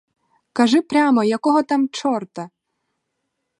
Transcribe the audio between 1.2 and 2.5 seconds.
якого там чорта!